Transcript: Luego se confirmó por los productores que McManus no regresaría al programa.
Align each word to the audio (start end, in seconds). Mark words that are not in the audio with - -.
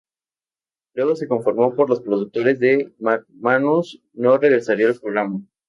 Luego 0.95 1.15
se 1.15 1.27
confirmó 1.27 1.75
por 1.75 1.87
los 1.87 2.01
productores 2.01 2.57
que 2.59 2.91
McManus 2.97 4.01
no 4.13 4.35
regresaría 4.39 4.87
al 4.87 4.99
programa. 4.99 5.41